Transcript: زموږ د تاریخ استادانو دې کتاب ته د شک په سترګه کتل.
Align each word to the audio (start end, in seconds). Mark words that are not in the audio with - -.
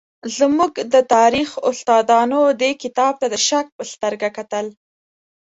زموږ 0.37 0.73
د 0.93 0.95
تاریخ 1.15 1.49
استادانو 1.69 2.41
دې 2.61 2.71
کتاب 2.83 3.13
ته 3.21 3.27
د 3.33 3.35
شک 3.47 3.65
په 3.77 3.83
سترګه 3.93 4.27
کتل. 4.37 4.65